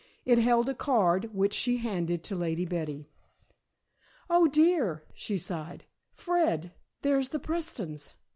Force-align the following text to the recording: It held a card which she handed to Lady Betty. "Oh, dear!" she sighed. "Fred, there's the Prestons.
It 0.25 0.39
held 0.39 0.67
a 0.67 0.73
card 0.73 1.25
which 1.31 1.53
she 1.53 1.77
handed 1.77 2.23
to 2.23 2.35
Lady 2.35 2.65
Betty. 2.65 3.11
"Oh, 4.31 4.47
dear!" 4.47 5.03
she 5.13 5.37
sighed. 5.37 5.85
"Fred, 6.15 6.73
there's 7.03 7.29
the 7.29 7.37
Prestons. 7.39 8.15